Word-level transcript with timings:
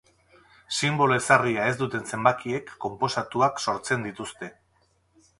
Sinbolo 0.77 1.13
ezarria 1.17 1.67
ez 1.71 1.75
duten 1.81 2.07
zenbakiek, 2.11 2.71
konposatuak 2.85 3.61
sortzen 3.67 4.07
dituzte. 4.07 4.51